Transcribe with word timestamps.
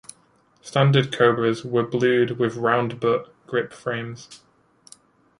Standard 0.63 1.11
Cobras 1.15 1.63
were 1.63 1.83
blued 1.85 2.39
with 2.39 2.55
round-butt 2.55 3.31
grip 3.45 3.71
frames. 3.71 4.41